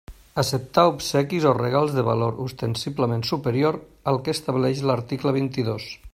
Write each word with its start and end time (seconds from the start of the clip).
Acceptar 0.43 0.85
obsequis 0.91 1.45
o 1.49 1.51
regals 1.57 1.93
de 1.97 2.05
valor 2.07 2.39
ostensiblement 2.47 3.23
superior 3.33 3.79
al 4.13 4.19
que 4.29 4.37
estableix 4.39 4.83
l'article 4.91 5.37
vint-i-dos. 5.41 5.91